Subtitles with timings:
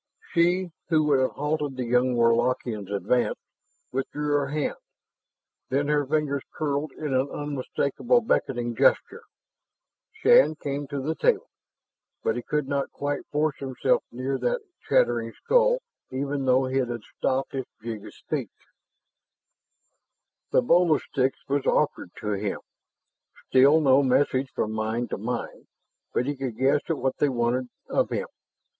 [0.33, 3.37] She who would have halted the young Warlockian's advance,
[3.91, 4.77] withdrew her hand.
[5.69, 9.21] Then her fingers curled in an unmistakable beckoning gesture.
[10.11, 11.51] Shann came to the table,
[12.23, 17.01] but he could not quite force himself near that chattering skull, even though it had
[17.19, 18.49] stopped its jig of speech.
[20.49, 22.59] The bowl of sticks was offered to him.
[23.49, 25.67] Still no message from mind to mind,
[26.11, 28.25] but he could guess at what they wanted of him.